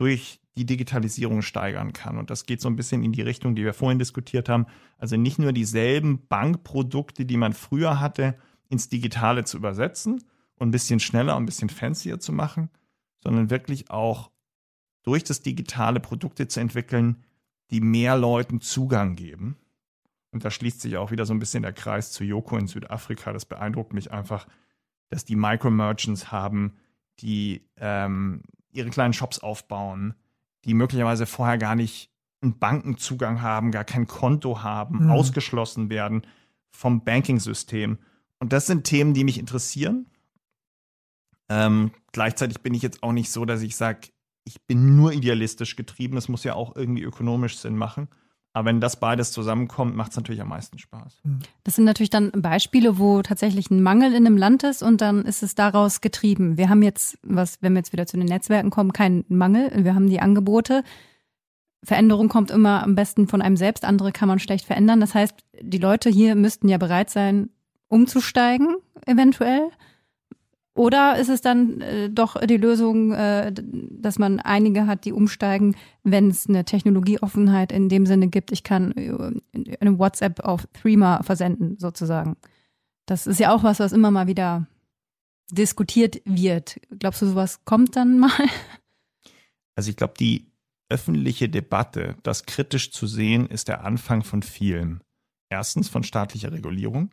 [0.02, 2.18] durch die Digitalisierung steigern kann.
[2.18, 4.66] Und das geht so ein bisschen in die Richtung, die wir vorhin diskutiert haben.
[4.98, 8.36] Also nicht nur dieselben Bankprodukte, die man früher hatte,
[8.68, 10.24] ins Digitale zu übersetzen,
[10.56, 12.70] und ein bisschen schneller und ein bisschen fancier zu machen,
[13.22, 14.30] sondern wirklich auch
[15.02, 17.24] durch das Digitale Produkte zu entwickeln,
[17.70, 19.56] die mehr Leuten Zugang geben.
[20.30, 23.32] Und da schließt sich auch wieder so ein bisschen der Kreis zu Yoko in Südafrika.
[23.32, 24.46] Das beeindruckt mich einfach,
[25.08, 26.76] dass die Micro-Merchants haben,
[27.20, 30.14] die ähm, ihre kleinen Shops aufbauen,
[30.64, 32.10] die möglicherweise vorher gar nicht
[32.42, 35.10] einen Bankenzugang haben, gar kein Konto haben, mhm.
[35.10, 36.26] ausgeschlossen werden
[36.70, 37.98] vom Banking-System.
[38.40, 40.06] Und das sind Themen, die mich interessieren.
[41.48, 44.08] Ähm, gleichzeitig bin ich jetzt auch nicht so, dass ich sage,
[44.44, 46.16] ich bin nur idealistisch getrieben.
[46.16, 48.08] Es muss ja auch irgendwie ökonomisch Sinn machen.
[48.54, 51.20] Aber wenn das beides zusammenkommt, macht es natürlich am meisten Spaß.
[51.24, 51.38] Hm.
[51.64, 55.24] Das sind natürlich dann Beispiele, wo tatsächlich ein Mangel in einem Land ist und dann
[55.24, 56.58] ist es daraus getrieben.
[56.58, 59.70] Wir haben jetzt, was, wenn wir jetzt wieder zu den Netzwerken kommen, keinen Mangel.
[59.84, 60.84] Wir haben die Angebote.
[61.82, 63.84] Veränderung kommt immer am besten von einem selbst.
[63.84, 65.00] Andere kann man schlecht verändern.
[65.00, 67.48] Das heißt, die Leute hier müssten ja bereit sein,
[67.88, 69.70] umzusteigen, eventuell.
[70.74, 75.76] Oder ist es dann äh, doch die Lösung, äh, dass man einige hat, die umsteigen,
[76.02, 81.22] wenn es eine Technologieoffenheit in dem Sinne gibt, ich kann äh, eine WhatsApp auf Threema
[81.22, 82.36] versenden, sozusagen.
[83.04, 84.66] Das ist ja auch was, was immer mal wieder
[85.50, 86.80] diskutiert wird.
[86.98, 88.30] Glaubst du, sowas kommt dann mal?
[89.74, 90.52] Also ich glaube, die
[90.90, 95.00] öffentliche Debatte, das kritisch zu sehen, ist der Anfang von vielem.
[95.48, 97.10] Erstens von staatlicher Regulierung,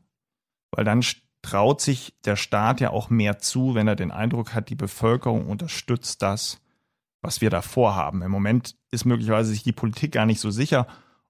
[0.72, 1.02] weil dann
[1.41, 5.47] traut sich der Staat ja auch mehr zu, wenn er den Eindruck hat, die Bevölkerung
[5.47, 6.60] unterstützt das,
[7.21, 8.21] was wir da vorhaben.
[8.21, 10.88] Im Moment ist möglicherweise sich die Politik gar nicht so sicher,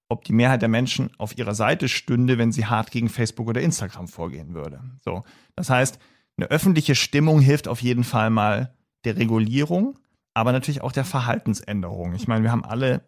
[0.08, 3.62] ob die Mehrheit der Menschen auf ihrer Seite stünde, wenn sie hart gegen Facebook oder
[3.62, 4.82] Instagram vorgehen würde.
[5.04, 5.24] So.
[5.56, 6.00] Das heißt,
[6.38, 8.74] eine öffentliche Stimmung hilft auf jeden Fall mal
[9.06, 10.00] der Regulierung,
[10.34, 12.14] aber natürlich auch der Verhaltensänderung.
[12.14, 13.04] Ich meine, wir haben alle,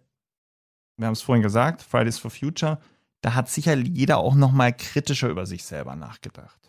[0.98, 2.80] wir haben es vorhin gesagt, Fridays for Future,
[3.22, 6.61] da hat sicher jeder auch noch mal kritischer über sich selber nachgedacht.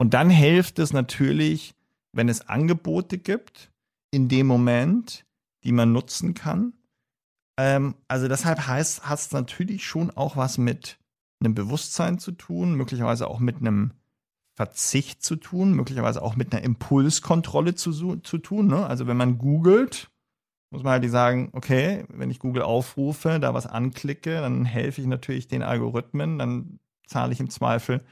[0.00, 1.74] Und dann hilft es natürlich,
[2.12, 3.70] wenn es Angebote gibt,
[4.10, 5.26] in dem Moment,
[5.62, 6.72] die man nutzen kann.
[7.58, 10.98] Ähm, also deshalb heißt, hat es natürlich schon auch was mit
[11.38, 13.92] einem Bewusstsein zu tun, möglicherweise auch mit einem
[14.54, 18.68] Verzicht zu tun, möglicherweise auch mit einer Impulskontrolle zu, zu tun.
[18.68, 18.86] Ne?
[18.86, 20.10] Also wenn man googelt,
[20.70, 25.06] muss man halt sagen, okay, wenn ich Google aufrufe, da was anklicke, dann helfe ich
[25.06, 28.02] natürlich den Algorithmen, dann zahle ich im Zweifel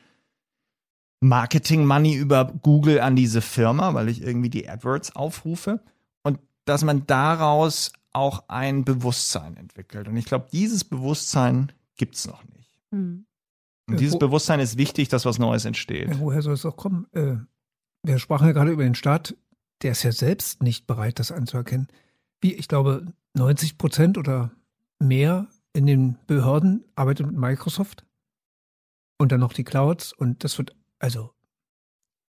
[1.20, 5.82] Marketing Money über Google an diese Firma, weil ich irgendwie die AdWords aufrufe
[6.22, 10.08] und dass man daraus auch ein Bewusstsein entwickelt.
[10.08, 12.70] Und ich glaube, dieses Bewusstsein gibt es noch nicht.
[12.90, 13.26] Mhm.
[13.88, 16.20] Und dieses Wo, Bewusstsein ist wichtig, dass was Neues entsteht.
[16.20, 17.06] woher soll es auch kommen?
[17.12, 17.36] Äh,
[18.02, 19.36] wir sprachen ja gerade über den Staat,
[19.82, 21.88] der ist ja selbst nicht bereit, das anzuerkennen.
[22.40, 24.52] Wie, ich glaube, 90 Prozent oder
[24.98, 28.04] mehr in den Behörden arbeitet mit Microsoft
[29.18, 31.32] und dann noch die Clouds und das wird also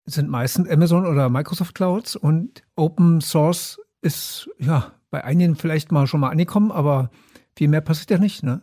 [0.07, 6.07] sind meistens Amazon oder Microsoft Clouds und Open Source ist ja bei einigen vielleicht mal
[6.07, 7.11] schon mal angekommen, aber
[7.57, 8.63] viel mehr passiert ja nicht, ne?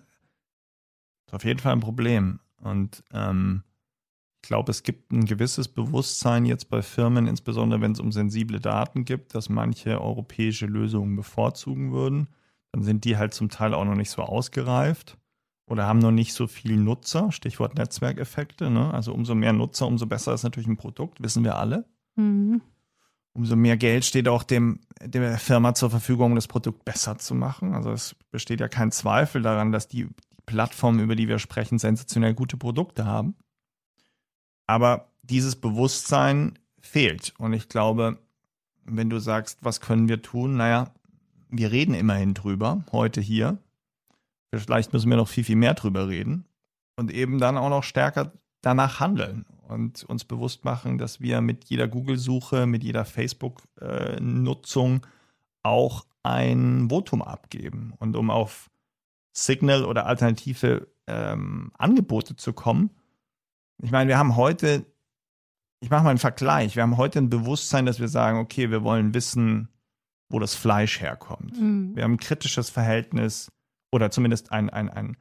[1.26, 2.40] Ist auf jeden Fall ein Problem.
[2.58, 3.64] Und ähm,
[4.44, 8.60] ich glaube, es gibt ein gewisses Bewusstsein jetzt bei Firmen, insbesondere wenn es um sensible
[8.60, 12.28] Daten gibt, dass manche europäische Lösungen bevorzugen würden.
[12.72, 15.18] Dann sind die halt zum Teil auch noch nicht so ausgereift
[15.72, 18.70] oder haben noch nicht so viel Nutzer, Stichwort Netzwerkeffekte.
[18.70, 18.94] Ne?
[18.94, 21.86] Also umso mehr Nutzer, umso besser ist natürlich ein Produkt, wissen wir alle.
[22.18, 22.62] Mhm.
[23.32, 27.34] Umso mehr Geld steht auch dem, der Firma zur Verfügung, um das Produkt besser zu
[27.36, 27.74] machen.
[27.74, 31.80] Also es besteht ja kein Zweifel daran, dass die, die Plattformen, über die wir sprechen,
[31.80, 33.36] sensationell gute Produkte haben.
[34.68, 37.34] Aber dieses Bewusstsein fehlt.
[37.38, 38.20] Und ich glaube,
[38.84, 40.58] wenn du sagst, was können wir tun?
[40.58, 40.92] Naja,
[41.50, 43.58] wir reden immerhin drüber, heute hier.
[44.54, 46.46] Vielleicht müssen wir noch viel, viel mehr drüber reden
[46.98, 51.66] und eben dann auch noch stärker danach handeln und uns bewusst machen, dass wir mit
[51.66, 55.06] jeder Google-Suche, mit jeder Facebook-Nutzung
[55.64, 57.94] auch ein Votum abgeben.
[57.98, 58.70] Und um auf
[59.32, 62.92] Signal oder alternative ähm, Angebote zu kommen,
[63.82, 64.86] ich meine, wir haben heute,
[65.80, 68.84] ich mache mal einen Vergleich, wir haben heute ein Bewusstsein, dass wir sagen, okay, wir
[68.84, 69.70] wollen wissen,
[70.30, 71.60] wo das Fleisch herkommt.
[71.60, 71.96] Mhm.
[71.96, 73.52] Wir haben ein kritisches Verhältnis
[73.92, 75.18] oder zumindest ein, ein, ein,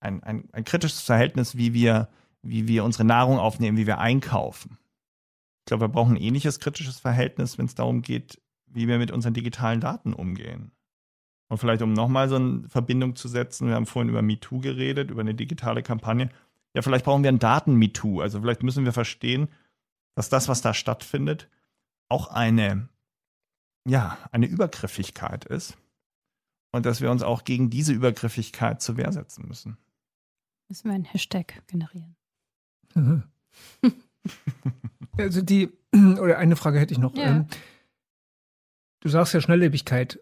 [0.00, 2.08] ein, ein, ein kritisches Verhältnis, wie wir,
[2.42, 4.78] wie wir unsere Nahrung aufnehmen, wie wir einkaufen.
[5.60, 9.10] Ich glaube, wir brauchen ein ähnliches kritisches Verhältnis, wenn es darum geht, wie wir mit
[9.10, 10.72] unseren digitalen Daten umgehen.
[11.48, 15.10] Und vielleicht, um nochmal so eine Verbindung zu setzen, wir haben vorhin über MeToo geredet,
[15.10, 16.30] über eine digitale Kampagne.
[16.74, 18.20] Ja, vielleicht brauchen wir ein Daten-MeToo.
[18.20, 19.48] Also vielleicht müssen wir verstehen,
[20.14, 21.48] dass das, was da stattfindet,
[22.08, 22.88] auch eine,
[23.86, 25.76] ja, eine Übergriffigkeit ist
[26.72, 29.76] und dass wir uns auch gegen diese Übergriffigkeit zur Wehr setzen müssen.
[30.68, 32.16] Müssen wir einen Hashtag generieren.
[35.16, 35.70] also die,
[36.20, 37.14] oder eine Frage hätte ich noch.
[37.16, 37.24] Ja.
[37.24, 37.46] Ähm,
[39.00, 40.20] du sagst ja Schnelllebigkeit.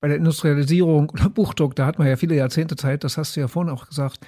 [0.00, 3.40] Bei der Industrialisierung oder Buchdruck, da hat man ja viele Jahrzehnte Zeit, das hast du
[3.40, 4.24] ja vorhin auch gesagt,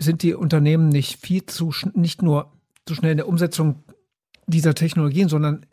[0.00, 2.52] sind die Unternehmen nicht viel zu, nicht nur
[2.84, 3.84] zu schnell in der Umsetzung
[4.48, 5.66] dieser Technologien, sondern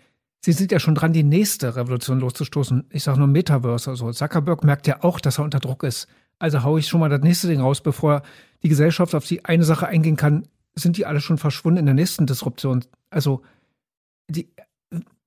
[0.43, 2.85] Sie sind ja schon dran, die nächste Revolution loszustoßen.
[2.89, 3.91] Ich sage nur Metaverse.
[3.91, 6.07] Also Zuckerberg merkt ja auch, dass er unter Druck ist.
[6.39, 8.23] Also haue ich schon mal das nächste Ding raus, bevor
[8.63, 11.93] die Gesellschaft auf die eine Sache eingehen kann, sind die alle schon verschwunden in der
[11.93, 12.83] nächsten Disruption.
[13.11, 13.43] Also
[14.29, 14.49] die,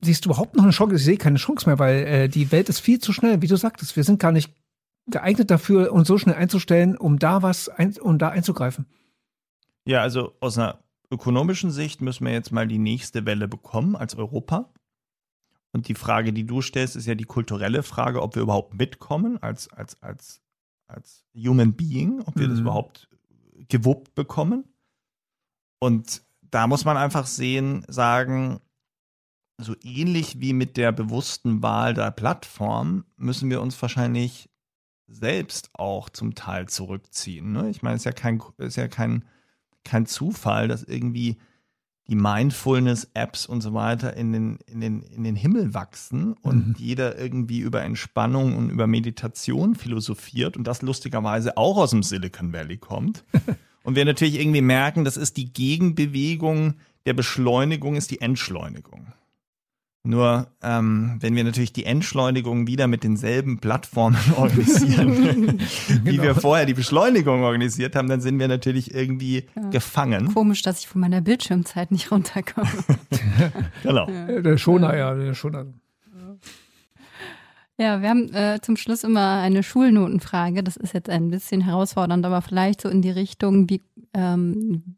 [0.01, 0.97] siehst du überhaupt noch eine Chance?
[0.97, 3.57] Ich sehe keine Chance mehr, weil äh, die Welt ist viel zu schnell, wie du
[3.57, 3.95] sagtest.
[3.95, 4.53] Wir sind gar nicht
[5.07, 8.87] geeignet dafür, uns so schnell einzustellen, um da was, ein, um da einzugreifen.
[9.87, 10.79] Ja, also aus einer
[11.11, 14.73] ökonomischen Sicht müssen wir jetzt mal die nächste Welle bekommen als Europa.
[15.75, 19.43] Und die Frage, die du stellst, ist ja die kulturelle Frage, ob wir überhaupt mitkommen
[19.43, 20.41] als, als, als,
[20.87, 22.51] als Human Being, ob wir mhm.
[22.53, 23.09] das überhaupt
[23.69, 24.73] gewuppt bekommen.
[25.81, 28.61] Und da muss man einfach sehen, sagen,
[29.59, 34.49] so ähnlich wie mit der bewussten Wahl der Plattform müssen wir uns wahrscheinlich
[35.09, 37.51] selbst auch zum Teil zurückziehen.
[37.51, 37.69] Ne?
[37.71, 39.25] Ich meine, es ist ja kein, ist ja kein,
[39.83, 41.37] kein Zufall, dass irgendwie
[42.09, 46.75] die Mindfulness-Apps und so weiter in den, in den, in den Himmel wachsen und mhm.
[46.79, 52.53] jeder irgendwie über Entspannung und über Meditation philosophiert und das lustigerweise auch aus dem Silicon
[52.53, 53.25] Valley kommt.
[53.85, 56.75] und wir natürlich irgendwie merken, das ist die Gegenbewegung
[57.07, 59.07] der Beschleunigung, ist die Entschleunigung.
[60.07, 65.61] Nur ähm, wenn wir natürlich die Entschleunigung wieder mit denselben Plattformen organisieren,
[66.03, 66.23] wie genau.
[66.23, 69.71] wir vorher die Beschleunigung organisiert haben, dann sind wir natürlich irgendwie ja.
[69.71, 70.35] gefangen.
[70.35, 72.69] Komisch, dass ich von meiner Bildschirmzeit nicht runterkomme.
[73.83, 74.07] genau.
[74.11, 74.43] Ja.
[74.43, 75.67] Der Schoner, ja, der Schoner.
[77.79, 80.63] Ja, wir haben äh, zum Schluss immer eine Schulnotenfrage.
[80.63, 83.81] Das ist jetzt ein bisschen herausfordernd, aber vielleicht so in die Richtung, wie
[84.13, 84.97] ähm,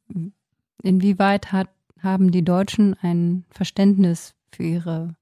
[0.83, 1.69] inwieweit hat,
[2.03, 5.17] haben die Deutschen ein Verständnis für ihre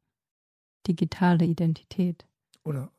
[0.87, 2.26] digitale Identität.
[2.64, 2.90] Oder,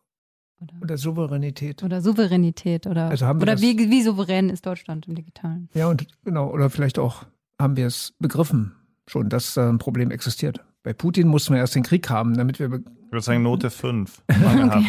[0.59, 1.83] oder, oder Souveränität.
[1.83, 2.87] Oder Souveränität.
[2.87, 5.69] Oder, also haben wir oder wie, wie souverän ist Deutschland im Digitalen?
[5.73, 7.25] Ja, und genau, oder vielleicht auch
[7.59, 8.75] haben wir es begriffen
[9.07, 10.63] schon, dass ein Problem existiert.
[10.83, 12.67] Bei Putin mussten wir erst den Krieg haben, damit wir.
[12.67, 14.23] Ich würde sagen Note 5.
[14.29, 14.85] okay.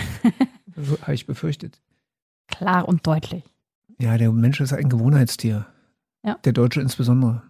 [0.77, 1.81] so habe ich befürchtet.
[2.49, 3.44] Klar und deutlich.
[3.99, 5.66] Ja, der Mensch ist ein Gewohnheitstier.
[6.22, 6.38] Ja.
[6.44, 7.42] Der Deutsche insbesondere.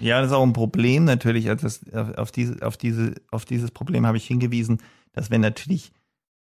[0.00, 1.48] Ja, das ist auch ein Problem natürlich.
[1.48, 4.78] Also das, auf, diese, auf, diese, auf dieses Problem habe ich hingewiesen,
[5.12, 5.92] dass wenn natürlich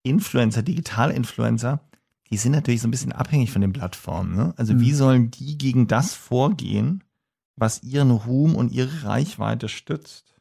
[0.03, 1.81] Influencer, Digital-Influencer,
[2.29, 4.35] die sind natürlich so ein bisschen abhängig von den Plattformen.
[4.35, 4.53] Ne?
[4.57, 4.81] Also mhm.
[4.81, 7.03] wie sollen die gegen das vorgehen,
[7.55, 10.35] was ihren Ruhm und ihre Reichweite stützt?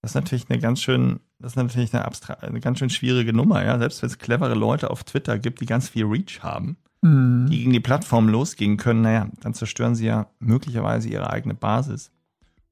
[0.00, 3.32] Das ist natürlich eine ganz schön, das ist natürlich eine, abstra eine ganz schön schwierige
[3.32, 3.78] Nummer, ja.
[3.78, 7.46] Selbst wenn es clevere Leute auf Twitter gibt, die ganz viel Reach haben, mhm.
[7.48, 12.10] die gegen die Plattform losgehen können, naja, dann zerstören sie ja möglicherweise ihre eigene Basis.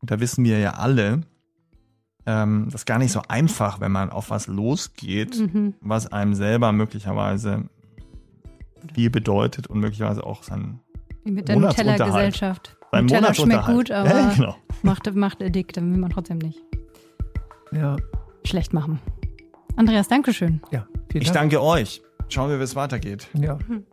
[0.01, 1.21] Und da wissen wir ja alle,
[2.27, 5.75] ähm, das ist gar nicht so einfach, wenn man auf was losgeht, mhm.
[5.81, 7.65] was einem selber möglicherweise
[8.95, 10.81] viel bedeutet und möglicherweise auch sein
[11.25, 12.77] Wie mit der Nutella-Gesellschaft.
[12.93, 14.57] Nutella schmeckt gut, aber ja, genau.
[14.83, 16.61] macht, macht addict, dann will man trotzdem nicht.
[17.71, 17.97] Ja.
[18.45, 18.99] Schlecht machen.
[19.77, 20.61] Andreas, Dankeschön.
[20.71, 21.23] Ja, vielen Dank.
[21.23, 22.03] Ich danke euch.
[22.29, 23.29] Schauen wir, wie es weitergeht.
[23.35, 23.59] Ja.
[23.67, 23.85] Mhm.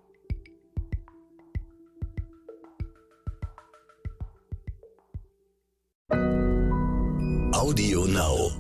[7.70, 8.59] Audio Now.